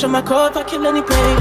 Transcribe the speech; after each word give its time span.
Touch 0.00 0.06
on 0.06 0.12
my 0.12 0.22
core 0.22 0.46
if 0.46 0.56
I 0.56 0.62
kill 0.62 0.86
any 0.86 1.02
pain. 1.02 1.39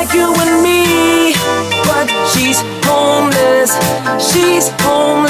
like 0.00 0.14
you 0.14 0.32
and 0.34 0.62
me, 0.62 1.34
but 1.84 2.08
she's 2.32 2.62
homeless. 2.88 3.70
She's 4.32 4.70
homeless. 4.80 5.29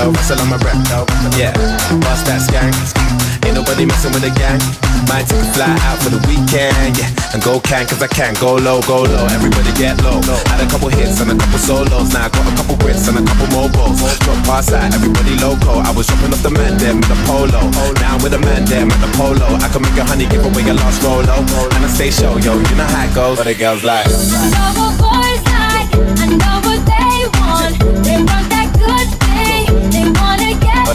Tell 0.00 0.16
Russell 0.16 0.40
I'm 0.40 0.48
a 0.48 0.56
rep, 0.64 0.80
yeah. 1.36 1.52
Bust 2.00 2.24
that 2.24 2.40
skank. 2.40 2.72
Ain't 3.44 3.52
nobody 3.52 3.84
messing 3.84 4.16
with 4.16 4.24
the 4.24 4.32
gang. 4.32 4.56
Might 5.04 5.28
take 5.28 5.44
a 5.44 5.48
fly 5.52 5.68
out 5.84 6.00
for 6.00 6.08
the 6.08 6.16
weekend, 6.24 6.96
yeah. 6.96 7.36
And 7.36 7.44
go 7.44 7.60
can, 7.60 7.84
cause 7.84 8.00
I 8.00 8.08
can. 8.08 8.32
Go 8.40 8.56
low, 8.56 8.80
go 8.88 9.04
low. 9.04 9.28
Everybody 9.28 9.68
get 9.76 10.00
low. 10.00 10.24
Had 10.48 10.64
a 10.64 10.68
couple 10.72 10.88
hits 10.88 11.20
and 11.20 11.28
a 11.28 11.36
couple 11.36 11.60
solos. 11.60 12.16
Now 12.16 12.24
I 12.24 12.28
got 12.32 12.48
a 12.48 12.52
couple 12.56 12.80
Brits 12.80 13.12
and 13.12 13.20
a 13.20 13.24
couple 13.28 13.52
mobiles. 13.52 14.00
Drop 14.24 14.40
past 14.48 14.72
that, 14.72 14.88
everybody 14.96 15.36
loco. 15.36 15.84
I 15.84 15.92
was 15.92 16.08
dropping 16.08 16.32
off 16.32 16.40
the 16.40 16.48
man 16.48 16.80
them 16.80 17.04
with 17.04 17.12
a 17.12 17.20
polo. 17.28 17.60
Now 18.00 18.16
I'm 18.16 18.24
with 18.24 18.32
a 18.32 18.40
man 18.40 18.64
them 18.64 18.88
at 18.88 19.04
the 19.04 19.10
polo. 19.20 19.52
I 19.60 19.68
can 19.68 19.84
make 19.84 20.00
a 20.00 20.04
honey 20.08 20.24
give 20.32 20.48
away 20.48 20.64
a 20.64 20.72
lost 20.80 21.04
rolo. 21.04 21.44
And 21.76 21.84
I 21.84 21.88
stay 21.92 22.08
show, 22.08 22.40
yo. 22.40 22.56
You 22.56 22.72
know 22.72 22.88
how 22.88 23.04
it 23.04 23.12
goes. 23.12 23.36
But 23.36 23.52
the 23.52 23.56
girls 23.60 23.84
like. 23.84 24.08
I 24.08 24.48
know 24.48 24.80
what 24.80 24.96
boys 24.96 25.44
like, 25.44 25.92
I 25.92 26.26
know 26.40 26.56
what 26.64 26.80
they 26.88 27.28
want. 27.36 27.76
They 28.00 28.16
want 28.24 28.39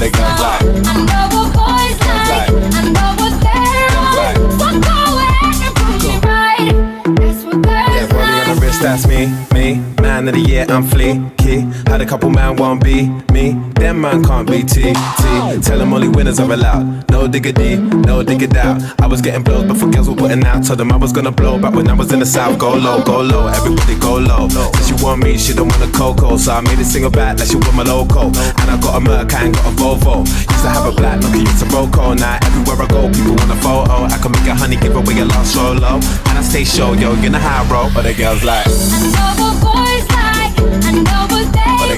they 0.05 0.11
got 0.11 0.59
some. 0.59 0.85
I 0.85 1.01
know 1.09 1.25
what 1.35 1.49
boys 1.53 1.97
like, 2.05 2.49
I 2.73 2.89
know 2.93 3.11
what 3.17 3.33
they're 3.41 3.89
on. 3.97 4.35
So 4.51 4.67
go 4.79 4.97
ahead 5.17 5.57
and 5.65 5.73
prove 5.75 6.01
me 6.03 6.13
right. 6.29 6.69
That's 7.17 7.43
what 7.43 7.65
Yeah, 7.65 8.07
girls 8.07 8.13
rolling 8.13 8.33
on 8.33 8.55
the 8.55 8.61
wrist, 8.61 8.81
that's 8.81 9.07
me. 9.07 9.44
Of 10.25 10.33
the 10.33 10.39
year, 10.39 10.65
I'm 10.69 10.83
fleeky. 10.83 11.71
Had 11.87 12.01
a 12.01 12.05
couple 12.05 12.31
man 12.31 12.55
won't 12.55 12.83
be 12.83 13.09
me. 13.31 13.51
Them 13.75 14.01
man 14.01 14.23
can't 14.23 14.49
be 14.49 14.63
T, 14.63 14.81
T. 14.81 14.91
Tell 15.61 15.77
them 15.77 15.93
only 15.93 16.07
winners 16.07 16.39
are 16.39 16.51
allowed. 16.51 17.11
No 17.11 17.27
diggity, 17.27 17.75
no 17.77 18.23
diggity 18.23 18.57
out. 18.57 18.81
I 18.99 19.05
was 19.05 19.21
getting 19.21 19.43
blows 19.43 19.65
before 19.65 19.91
girls 19.91 20.09
were 20.09 20.15
putting 20.15 20.43
out. 20.43 20.65
Told 20.65 20.79
them 20.79 20.91
I 20.91 20.95
was 20.95 21.11
gonna 21.13 21.31
blow 21.31 21.59
back 21.59 21.75
when 21.75 21.87
I 21.87 21.93
was 21.93 22.11
in 22.11 22.19
the 22.21 22.25
south. 22.25 22.57
Go 22.57 22.73
low, 22.73 23.03
go 23.03 23.21
low, 23.21 23.45
everybody 23.45 23.99
go 23.99 24.17
low. 24.17 24.49
Said 24.49 24.97
she 24.97 25.03
want 25.03 25.21
me, 25.21 25.37
she 25.37 25.53
don't 25.53 25.67
want 25.67 25.83
a 25.83 25.91
cocoa. 25.95 26.37
So 26.37 26.53
I 26.53 26.61
made 26.61 26.79
a 26.79 26.85
single 26.85 27.11
back 27.11 27.37
like 27.37 27.47
she 27.47 27.57
want 27.57 27.75
my 27.75 27.83
loco. 27.83 28.25
And 28.25 28.67
I 28.71 28.79
got 28.81 28.97
a 28.97 29.01
Merc, 29.01 29.31
I 29.31 29.45
ain't 29.45 29.53
got 29.53 29.67
a 29.67 29.75
Volvo. 29.75 30.25
Used 30.25 30.63
to 30.65 30.69
have 30.69 30.85
a 30.87 30.91
black, 30.91 31.21
looking 31.21 31.41
used 31.41 31.59
to 31.59 31.65
Roco. 31.65 32.17
Now 32.17 32.39
everywhere 32.41 32.81
I 32.81 32.87
go, 32.87 33.09
people 33.13 33.35
want 33.35 33.51
a 33.51 33.57
photo. 33.61 34.09
I 34.09 34.17
can 34.17 34.31
make 34.31 34.47
a 34.47 34.55
honey, 34.55 34.77
give 34.77 34.95
away 34.95 35.19
a 35.19 35.25
lost 35.25 35.53
solo. 35.53 36.01
And 36.01 36.35
I 36.39 36.41
stay 36.41 36.63
show, 36.63 36.93
yo, 36.93 37.13
you 37.21 37.29
know 37.29 37.37
how 37.37 37.61
I 37.61 37.69
roll. 37.69 37.91
But 37.93 38.09
the 38.09 38.13
girls 38.15 38.43
like. 38.43 38.65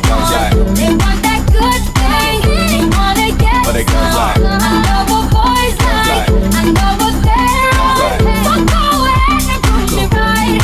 They 0.07 0.15
But 0.15 0.15
they 0.15 0.15
girls 0.15 0.23
want. 0.23 0.31
like. 0.31 0.55
They 0.77 0.91
want 0.95 1.19
that 1.27 1.41
good 1.51 1.83
thing, 1.97 2.39
they 2.71 2.83
wanna 2.95 3.29
get 3.35 3.59
But 3.65 3.73
they 3.75 3.83
girls 3.83 4.13
some. 4.15 4.23
like. 4.23 4.39
I 4.39 4.73
know 4.87 5.01
what 5.11 5.25
boys 5.35 5.75
like, 5.83 6.31
I 6.55 6.63
know 6.71 6.91
what 7.01 7.15
they're 7.27 7.75
on. 7.83 7.95
like. 7.99 8.23
So 8.43 8.53
go 8.71 8.83
ahead 9.11 9.43
and 9.51 9.61
prove 9.63 9.91
me 9.91 10.05
right. 10.15 10.59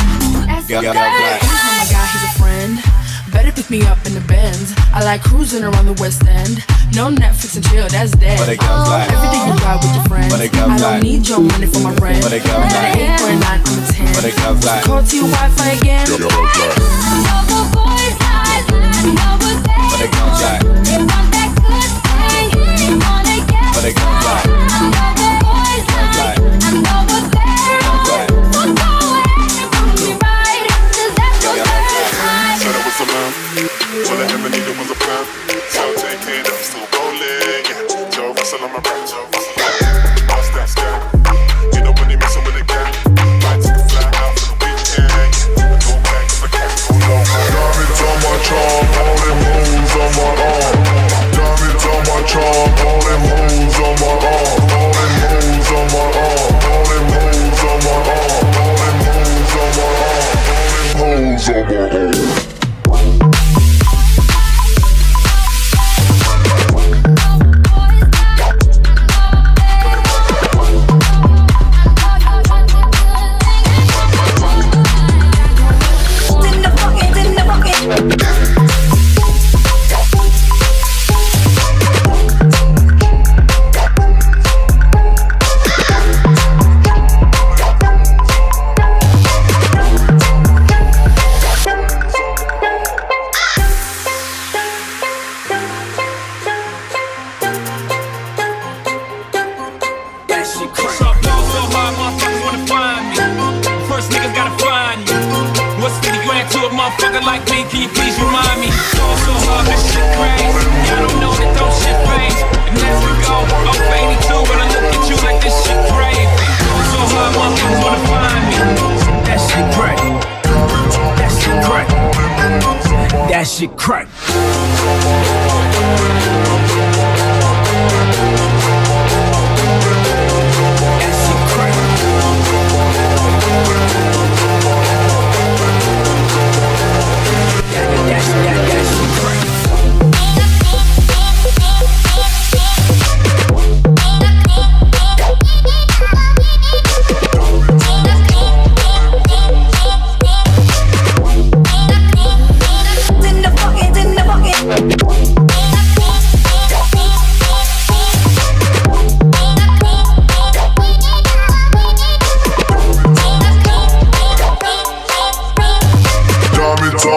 That's 0.48 0.66
Girl- 0.66 0.82
what 0.82 0.96
girls 0.96 0.96
girls 0.96 1.20
like. 1.20 1.42
like. 1.44 1.44
Oh 1.44 1.60
my 1.76 1.84
god, 1.92 2.06
he's 2.12 2.24
a 2.24 2.32
friend. 2.40 2.72
Better 3.32 3.52
pick 3.52 3.68
me 3.70 3.80
up 3.84 3.98
in 4.06 4.14
the 4.14 4.24
Benz. 4.24 4.72
I 4.94 5.02
like 5.04 5.22
cruising 5.22 5.64
around 5.64 5.86
the 5.86 5.96
West 6.00 6.22
End. 6.26 6.62
No 6.94 7.10
Netflix 7.10 7.56
and 7.56 7.64
chill, 7.66 7.88
that's 7.88 8.12
dead. 8.12 8.38
But 8.38 8.46
they 8.46 8.56
girls 8.56 8.86
like. 8.88 9.10
Every 9.10 9.28
day 9.34 9.42
you 9.50 9.54
ride 9.66 9.80
with 9.82 9.94
your 9.94 10.04
friends. 10.06 10.30
But 10.32 10.38
they 10.38 10.48
girls 10.48 10.70
I 10.70 10.78
don't 10.78 10.92
like. 10.94 11.02
need 11.02 11.26
your 11.28 11.40
money 11.40 11.66
for 11.66 11.80
my 11.80 11.92
rent. 11.98 12.22
But 12.22 12.30
they 12.30 12.38
girls 12.38 12.70
Got 12.72 12.82
like. 12.82 12.96
eight 12.96 13.20
or 13.20 13.28
a 13.30 13.36
nine 13.36 13.60
on 13.66 13.74
the 13.74 13.84
ten. 13.92 14.06
But 14.14 14.22
they 14.22 14.30
girls 14.38 14.64
like. 14.64 14.84
Call 14.86 15.02
to 15.02 15.16
your 15.16 15.26
Wi-Fi 15.28 15.68
again. 15.74 16.06
I 16.06 16.16
know 16.16 16.30
what 16.30 16.93
thing, 19.04 19.14
they 19.94 20.08
wanna 23.04 23.36
get 23.46 23.74
But 23.74 23.82
they 23.82 23.92
girls 23.92 24.24
some. 24.24 24.53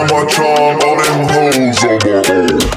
My 0.10 0.26
charm, 0.26 0.80
all 0.84 0.97
them 0.97 1.28
hoes 1.30 1.84
on 1.84 1.99
my 2.05 2.24
own. 2.30 2.76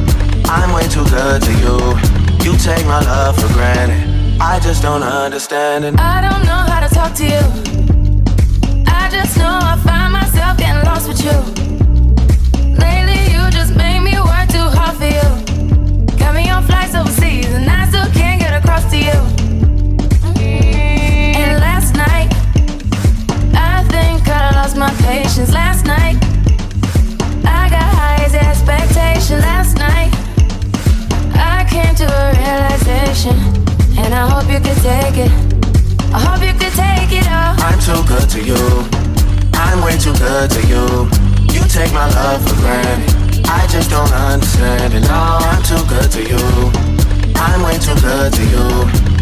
I'm 0.53 0.73
way 0.73 0.85
too 0.89 1.05
good 1.05 1.41
to 1.43 1.51
you. 1.63 1.77
You 2.43 2.57
take 2.57 2.85
my 2.85 2.99
love 2.99 3.39
for 3.39 3.47
granted. 3.53 4.37
I 4.41 4.59
just 4.59 4.81
don't 4.83 5.01
understand 5.01 5.85
it. 5.85 5.97
I 5.97 6.19
don't 6.19 6.43
know 6.43 6.61
how 6.71 6.85
to 6.85 6.93
talk 6.93 7.13
to 7.15 7.25
you. 7.25 7.39
I 8.85 9.09
just 9.09 9.37
know 9.37 9.59
I 9.61 9.79
find 9.81 10.11
myself 10.11 10.57
getting 10.57 10.83
lost 10.83 11.07
with 11.07 11.23
you. 11.23 11.37
Lately, 12.75 13.31
you 13.31 13.49
just 13.49 13.77
make 13.77 14.03
me 14.03 14.15
work 14.19 14.49
too 14.49 14.67
hard 14.75 14.97
for 14.97 15.07
you. 15.07 16.17
Got 16.19 16.35
me 16.35 16.49
on 16.49 16.63
flights 16.63 16.95
overseas, 16.95 17.47
and 17.53 17.69
I 17.69 17.87
still 17.87 18.11
can't 18.11 18.41
get 18.41 18.53
across 18.53 18.83
to 18.91 18.97
you. 18.97 19.19
And 20.35 21.61
last 21.61 21.95
night, 21.95 22.27
I 23.55 23.85
think 23.87 24.27
I 24.27 24.51
lost 24.55 24.75
my 24.75 24.91
patience. 25.07 25.53
Last 25.53 25.85
night, 25.85 26.17
I 27.47 27.69
got 27.69 27.87
high 27.95 28.25
as 28.25 28.35
expectation. 28.35 29.39
Last 29.39 29.77
night, 29.77 30.11
came 31.71 31.95
to 31.95 32.03
a 32.03 32.25
realization, 32.35 33.31
and 33.95 34.11
I 34.13 34.27
hope 34.27 34.51
you 34.51 34.59
can 34.59 34.75
take 34.83 35.17
it. 35.23 35.31
I 36.11 36.19
hope 36.19 36.43
you 36.43 36.51
can 36.59 36.71
take 36.75 37.15
it 37.15 37.25
all. 37.31 37.55
I'm 37.63 37.79
too 37.79 38.03
good 38.11 38.27
to 38.35 38.39
you. 38.43 38.59
I'm 39.55 39.79
way 39.79 39.95
too 39.95 40.11
good 40.19 40.51
to 40.51 40.61
you. 40.67 40.83
You 41.55 41.63
take 41.71 41.93
my 41.95 42.11
love 42.11 42.43
for 42.43 42.55
granted. 42.59 43.47
I 43.47 43.65
just 43.71 43.89
don't 43.89 44.11
understand 44.11 44.93
it. 44.93 45.07
No, 45.07 45.39
I'm 45.47 45.63
too 45.63 45.79
good 45.87 46.11
to 46.11 46.21
you. 46.27 46.43
I'm 47.39 47.63
way 47.63 47.79
too 47.79 47.95
good 48.03 48.33
to 48.35 48.43
you. 48.51 48.67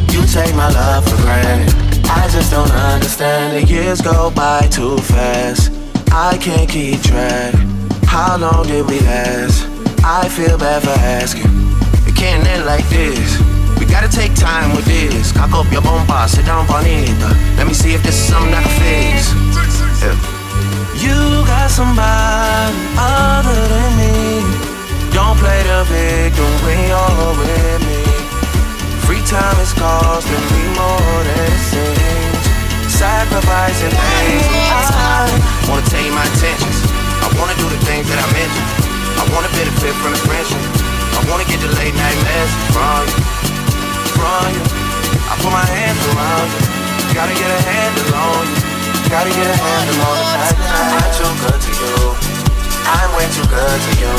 You 0.09 0.25
take 0.25 0.53
my 0.55 0.73
love 0.73 1.05
for 1.05 1.21
granted. 1.21 1.69
I 2.09 2.27
just 2.33 2.49
don't 2.49 2.71
understand 2.71 3.57
it. 3.57 3.69
Years 3.69 4.01
go 4.01 4.31
by 4.31 4.65
too 4.71 4.97
fast. 4.97 5.71
I 6.11 6.35
can't 6.41 6.67
keep 6.67 6.99
track. 7.03 7.53
How 8.05 8.37
long 8.37 8.65
did 8.65 8.87
we 8.87 8.99
last? 9.01 9.67
I 10.03 10.27
feel 10.29 10.57
bad 10.57 10.81
for 10.81 10.97
asking. 10.97 11.48
Can't 12.19 12.45
end 12.51 12.65
like 12.65 12.83
this. 12.89 13.39
We 13.79 13.85
gotta 13.87 14.11
take 14.11 14.35
time 14.35 14.75
with 14.75 14.83
this. 14.83 15.31
Cock 15.31 15.55
up 15.55 15.71
your 15.71 15.81
bomba, 15.81 16.27
sit 16.27 16.43
down 16.45 16.67
bonita. 16.67 17.31
Let 17.55 17.65
me 17.65 17.73
see 17.73 17.95
if 17.95 18.03
this 18.03 18.19
is 18.19 18.27
something 18.27 18.51
I 18.51 18.59
can 18.59 18.75
fix. 18.75 19.31
Yeah. 20.03 20.19
You 20.99 21.15
got 21.47 21.71
somebody 21.71 22.75
other 22.99 23.55
than 23.71 23.91
me. 23.95 24.43
Don't 25.15 25.39
play 25.39 25.63
the 25.63 25.87
victim 25.87 26.51
when 26.67 26.79
you're 26.91 27.39
with 27.39 27.79
me. 27.87 28.03
Free 29.07 29.23
time 29.23 29.55
is 29.63 29.71
costing 29.79 30.43
me 30.51 30.63
more 30.75 31.19
than 31.23 31.39
it 31.39 31.61
seems. 31.71 32.43
Sacrificing 32.99 33.95
things. 33.95 34.43
I 34.67 35.23
wanna 35.71 35.87
you 36.03 36.11
my 36.11 36.27
intentions. 36.27 36.83
I 37.23 37.31
wanna 37.39 37.55
do 37.55 37.67
the 37.71 37.79
things 37.87 38.11
that 38.11 38.19
I 38.19 38.27
mentioned. 38.35 38.69
I 39.15 39.23
wanna 39.31 39.47
benefit 39.55 39.95
from 40.03 40.11
the 40.11 40.19
friendship. 40.27 40.78
I 41.19 41.27
wanna 41.27 41.43
get 41.43 41.59
the 41.59 41.67
late 41.75 41.91
night 41.91 42.15
message 42.23 42.67
from 42.71 43.03
you. 43.11 43.19
From 44.15 44.55
you. 44.55 44.63
I 45.27 45.35
put 45.43 45.51
my 45.51 45.67
hands 45.67 45.99
around 46.15 46.47
you. 46.47 46.63
Gotta 47.11 47.35
get 47.35 47.51
a 47.51 47.59
handle 47.59 48.15
on 48.15 48.47
you. 48.47 48.59
Gotta 49.11 49.27
get 49.27 49.43
a 49.43 49.57
handle 49.59 49.99
on 49.99 50.15
the. 50.15 50.47
I'm 50.47 51.11
too 51.11 51.27
good 51.43 51.59
to 51.59 51.71
you. 51.75 52.15
I'm 52.87 53.09
way 53.19 53.27
too 53.35 53.43
good 53.51 53.79
to 53.83 53.93
you. 53.99 54.15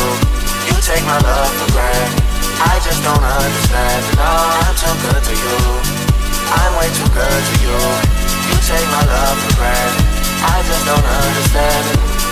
You 0.69 0.77
take 0.85 1.01
my 1.09 1.17
love 1.25 1.49
for 1.57 1.73
granted. 1.73 2.21
I 2.69 2.77
just 2.85 3.01
don't 3.01 3.25
understand. 3.25 4.01
No, 4.21 4.29
I'm 4.61 4.77
too 4.77 4.93
good 5.09 5.25
to 5.25 5.35
you. 5.41 5.57
I'm 6.53 6.73
way 6.77 6.93
too 7.01 7.09
good 7.17 7.43
to 7.49 7.55
you. 7.65 7.81
You 8.45 8.57
take 8.69 8.89
my 8.93 9.05
love 9.09 9.37
for 9.41 9.57
granted. 9.57 10.05
I 10.45 10.61
just 10.69 10.85
don't 10.85 11.09
understand 11.09 11.85
it. 11.97 12.30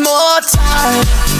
More 0.00 0.40
time. 0.40 1.31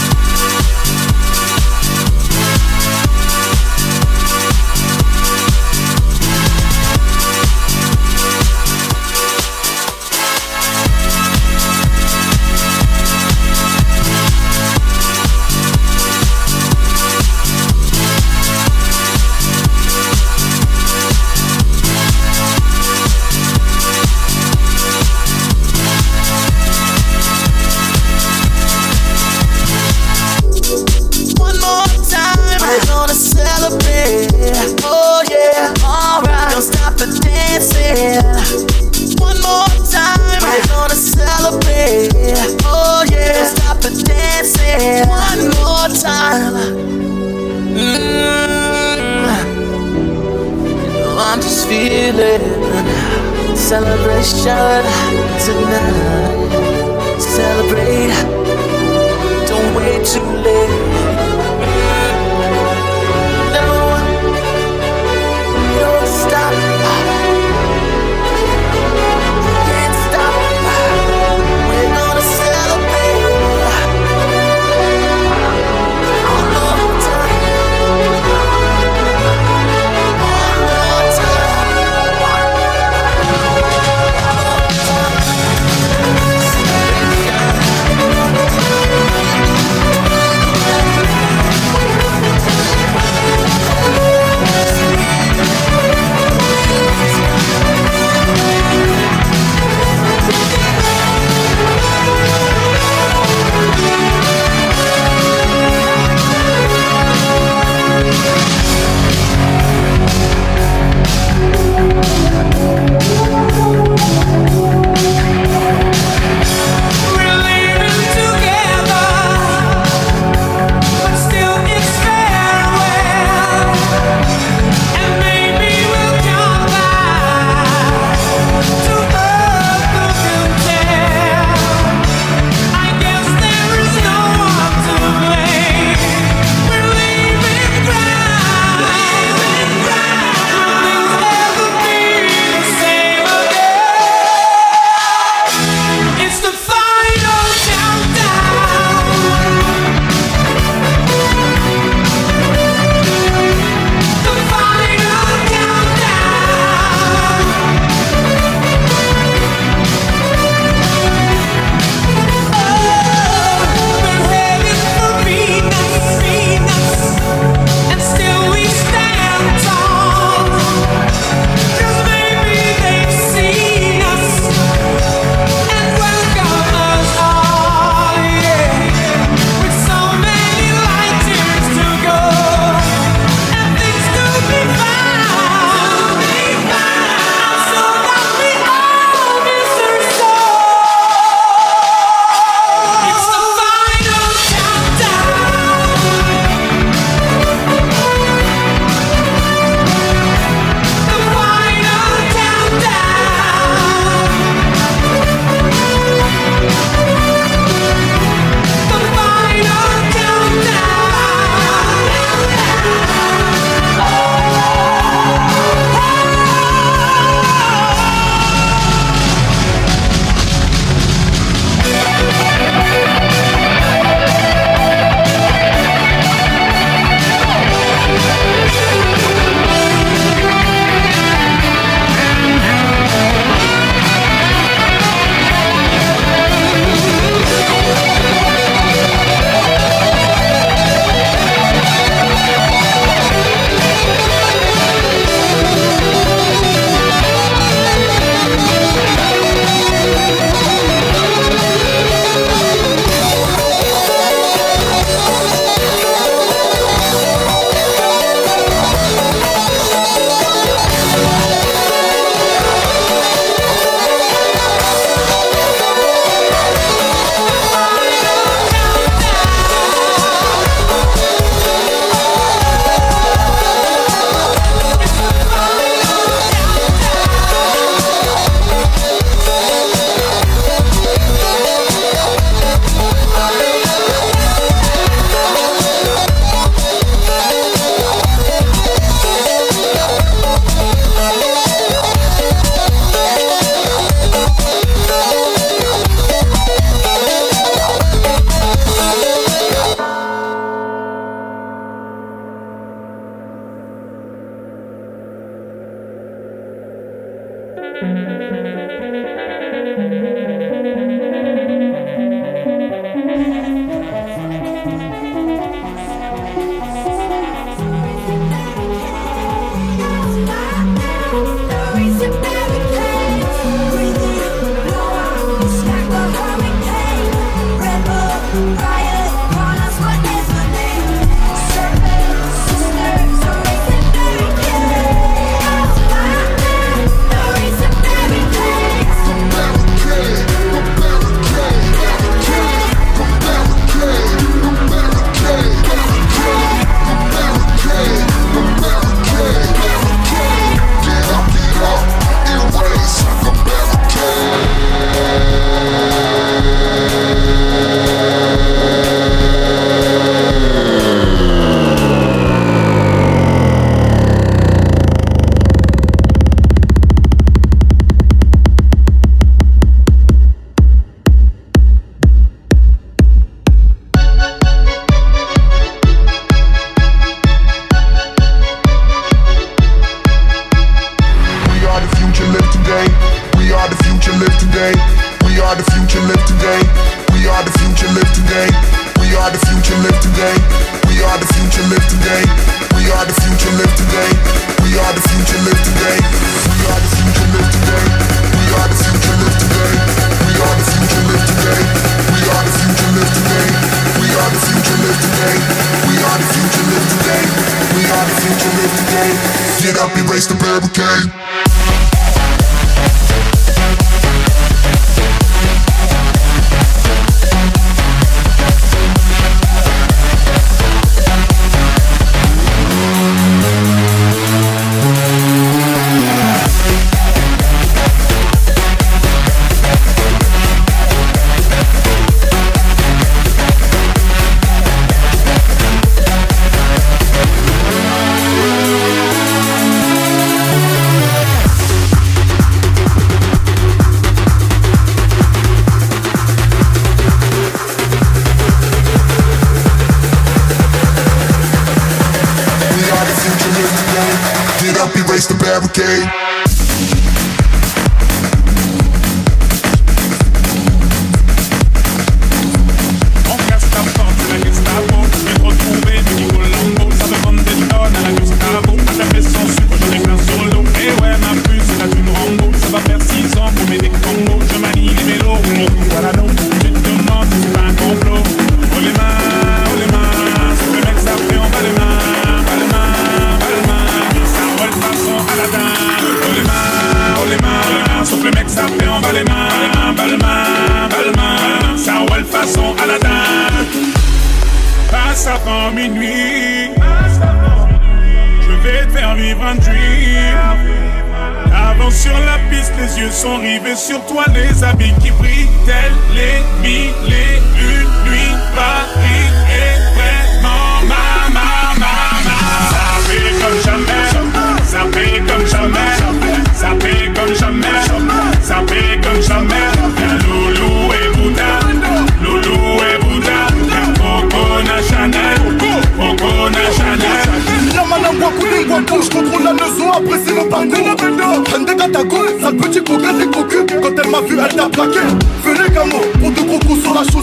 Celebration 54.32 54.81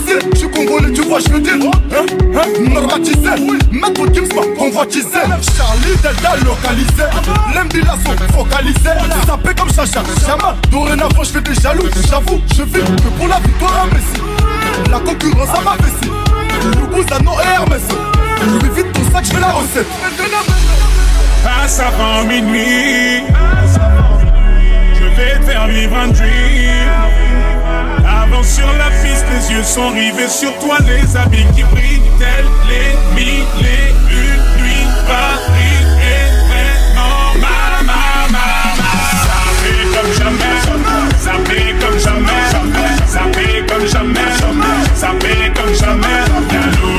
Je 0.09 0.37
suis 0.37 0.49
congolais, 0.49 0.91
tu 0.91 1.01
vois, 1.03 1.19
je 1.19 1.29
le 1.33 1.39
dis. 1.39 1.51
Hein, 1.51 1.71
hein, 1.93 2.45
normatisé. 2.73 3.29
Maître 3.71 4.05
Gims 4.11 4.33
m'a 4.35 4.41
convoitisé. 4.57 5.19
Charlie 5.55 5.95
Delta 6.01 6.35
localisé. 6.43 7.03
L'Embila 7.53 7.95
sont 8.03 8.33
focalisés. 8.33 8.97
Sapé 9.27 9.53
comme 9.55 9.71
Chacha, 9.71 10.01
Chama. 10.25 10.55
Dorénavant, 10.71 11.23
je 11.23 11.29
fais 11.29 11.41
des 11.41 11.53
jaloux. 11.53 11.87
J'avoue, 12.09 12.41
je 12.55 12.63
vis 12.63 12.81
que 12.81 13.09
pour 13.17 13.27
la 13.27 13.39
victoire 13.39 13.83
à 13.83 13.85
Messi. 13.93 14.21
La 14.89 14.99
concurrence 14.99 15.49
à 15.49 15.61
ma 15.61 15.75
vessie. 15.77 16.11
Luguzano 16.79 17.31
et 17.43 17.53
Hermès. 17.53 17.83
Louis 18.47 18.69
vite 18.75 18.91
pour 18.91 19.11
ça 19.13 19.19
que 19.21 19.27
je 19.27 19.31
fais 19.33 19.39
la 19.39 19.51
recette. 19.51 19.87
Passe 21.43 21.79
avant 21.79 22.23
minuit. 22.23 23.23
Je 24.95 25.05
vais 25.15 25.39
te 25.39 25.45
faire 25.45 25.67
vivre 25.67 25.95
un 25.95 26.07
dream. 26.07 27.38
Avant 28.31 28.43
sur 28.43 28.71
la 28.73 28.89
piste, 29.01 29.25
les 29.31 29.55
yeux 29.55 29.63
sont 29.63 29.89
rivés 29.89 30.27
sur 30.27 30.57
toi, 30.59 30.77
les 30.85 31.17
habits 31.17 31.45
qui 31.55 31.63
brillent 31.63 32.01
tels 32.19 32.45
les 32.67 32.95
mille 33.15 33.43
et 33.61 33.89
une 34.11 34.61
nuits. 34.61 34.87
Paris 35.07 35.81
est 35.99 36.31
vraiment 36.47 37.33
ma 37.41 37.81
ma 37.85 38.27
ma 38.29 38.45
ma. 38.77 38.89
comme 39.95 40.13
jamais, 40.13 40.57
ça 41.17 41.31
fait 41.45 41.73
comme 41.79 41.99
jamais, 41.99 42.41
ça 43.07 43.21
fait 43.33 43.65
comme 43.67 43.87
jamais, 43.87 44.31
ça 44.95 45.11
fait 45.19 45.51
comme 45.55 45.73
jamais, 45.73 46.19
la 46.29 46.98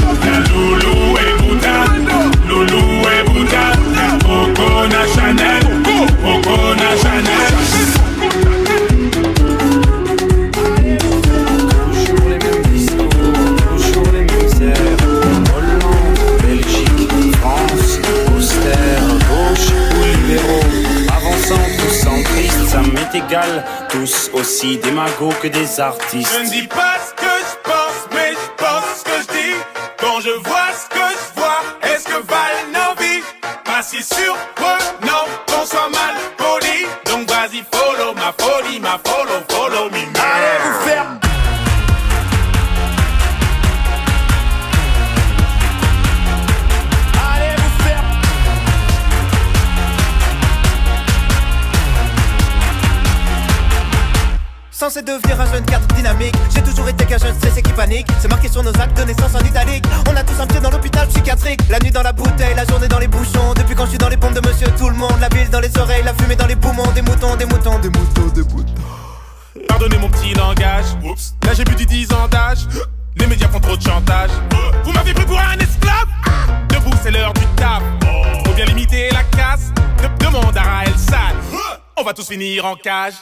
aussi 24.33 24.77
des 24.77 24.91
magots 24.91 25.33
que 25.41 25.47
des 25.47 25.79
artistes. 25.79 26.29
finir 82.41 82.65
en 82.65 82.75
cage. 82.75 83.13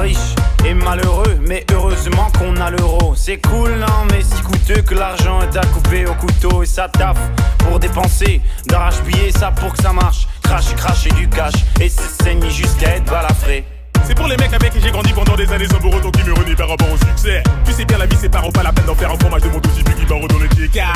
riche 0.00 0.16
et 0.64 0.74
malheureux, 0.74 1.38
mais 1.46 1.64
heureusement 1.72 2.28
qu'on 2.38 2.56
a 2.56 2.70
l'euro. 2.70 3.14
C'est 3.14 3.38
cool, 3.38 3.70
non, 3.78 3.86
mais 4.10 4.22
si 4.22 4.42
coûteux 4.42 4.82
que 4.82 4.94
l'argent 4.94 5.40
est 5.42 5.56
à 5.56 5.64
couper 5.66 6.06
au 6.06 6.14
couteau 6.14 6.64
et 6.64 6.66
ça 6.66 6.88
taffe 6.88 7.20
pour 7.58 7.78
dépenser, 7.78 8.40
d'arrache-billets, 8.66 9.30
ça 9.30 9.52
pour 9.52 9.72
que 9.72 9.82
ça 9.82 9.92
marche. 9.92 10.26
Cracher, 10.42 10.74
cracher 10.74 11.10
du 11.10 11.28
cash 11.28 11.54
et 11.80 11.88
se 11.88 12.02
saigner 12.22 12.50
jusqu'à 12.50 12.96
être 12.96 13.04
les 14.28 14.36
mecs 14.36 14.52
avec 14.52 14.72
qui 14.72 14.80
j'ai 14.80 14.90
grandi 14.90 15.12
pendant 15.12 15.36
des 15.36 15.52
années, 15.52 15.68
sans 15.70 15.78
pour 15.78 15.94
autant 15.94 16.10
qui 16.10 16.24
me 16.24 16.34
renie 16.34 16.56
par 16.56 16.68
rapport 16.68 16.90
au 16.90 16.96
succès. 16.96 17.44
Tu 17.64 17.72
sais 17.72 17.84
bien, 17.84 17.96
la 17.96 18.06
vie 18.06 18.16
c'est 18.20 18.28
pas 18.28 18.42
pas 18.52 18.62
la 18.64 18.72
peine 18.72 18.86
d'en 18.86 18.94
faire 18.96 19.12
un 19.12 19.18
fromage 19.18 19.42
de 19.42 19.48
mon 19.48 19.60
tout 19.60 19.70
qui 19.70 20.04
barre 20.04 20.26
dans 20.26 20.38
le 20.38 20.48
décor. 20.48 20.95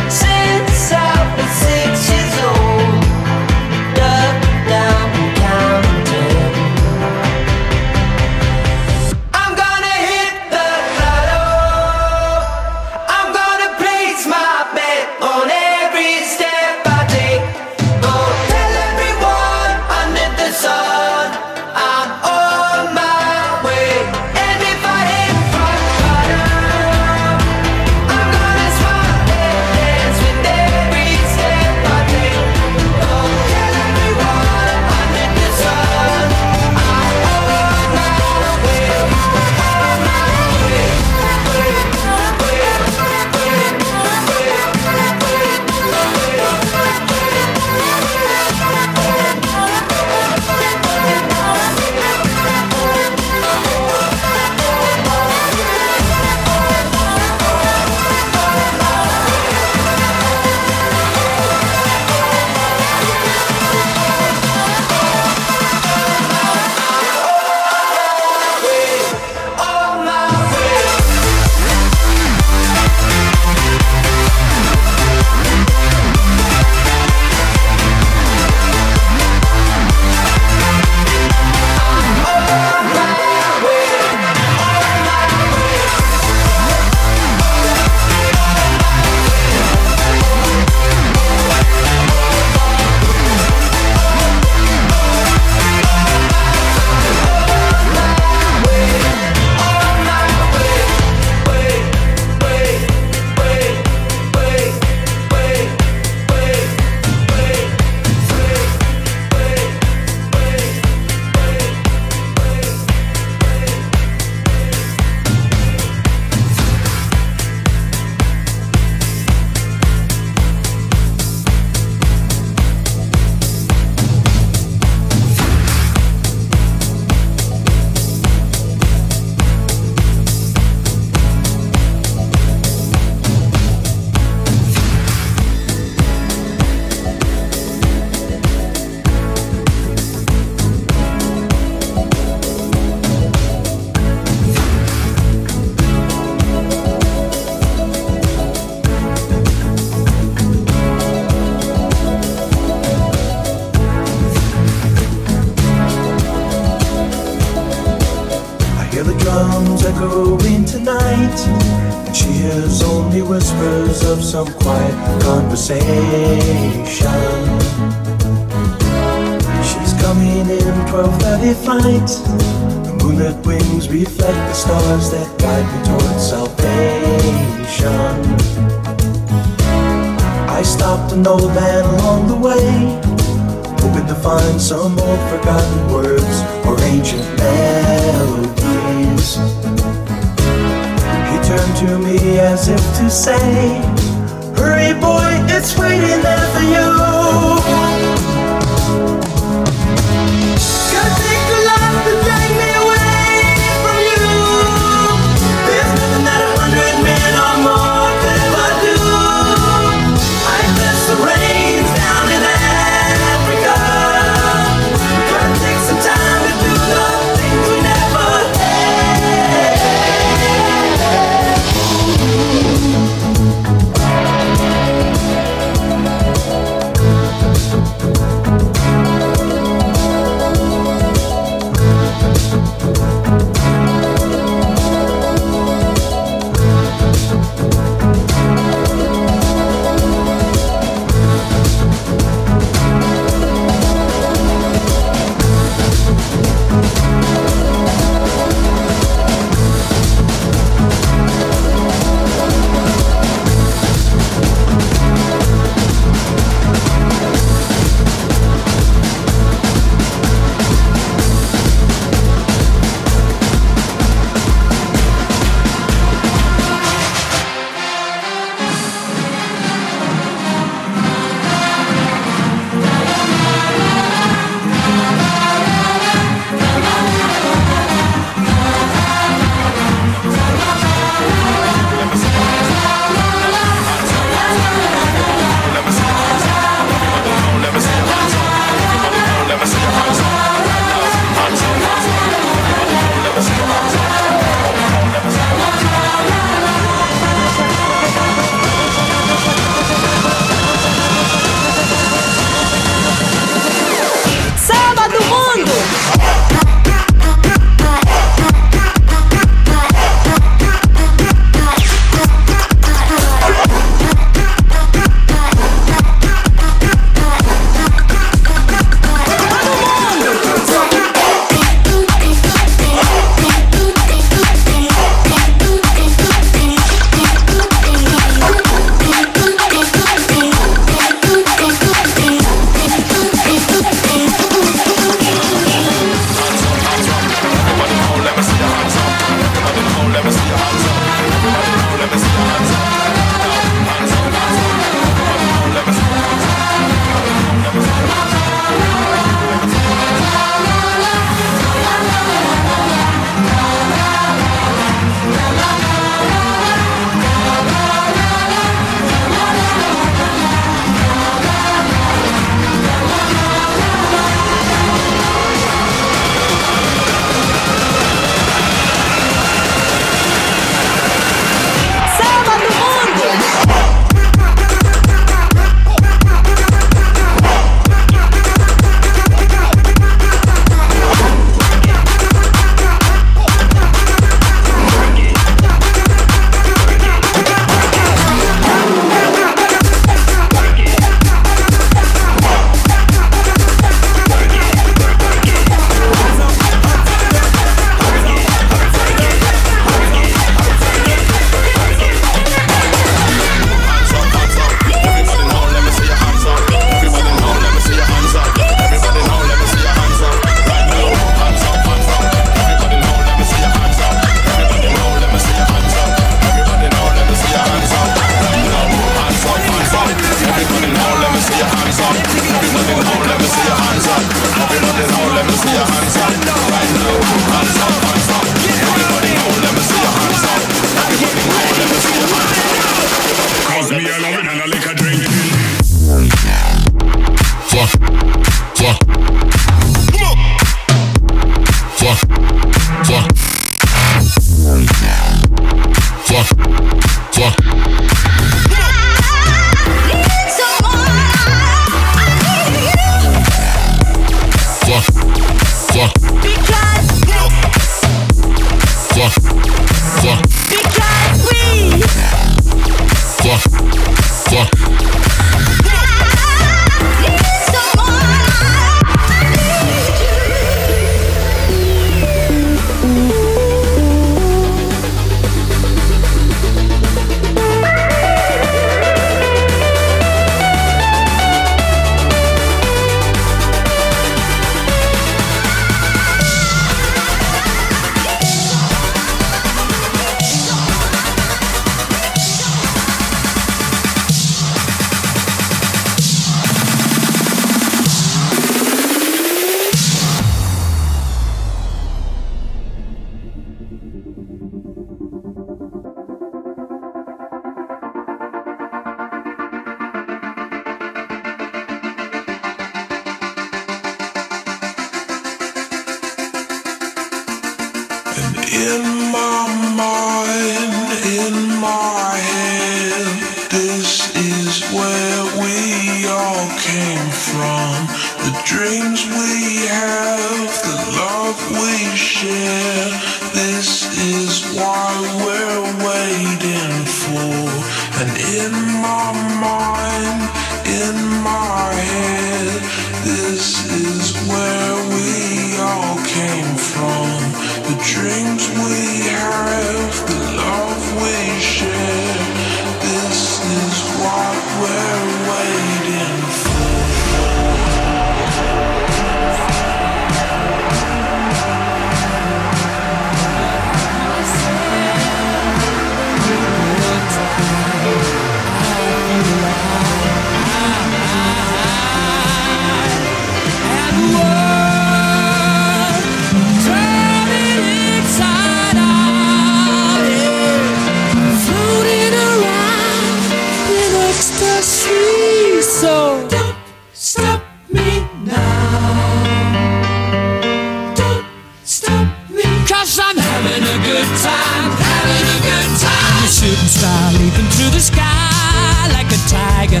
Shooting 596.64 596.88
star 596.88 597.32
leaping 597.32 597.68
through 597.76 597.90
the 597.90 598.00
sky 598.00 599.08
like 599.12 599.28
a 599.28 599.40
tiger, 599.48 600.00